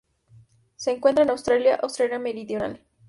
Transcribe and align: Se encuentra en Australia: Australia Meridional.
Se 0.77 0.89
encuentra 0.89 1.23
en 1.25 1.29
Australia: 1.29 1.75
Australia 1.75 2.17
Meridional. 2.17 2.81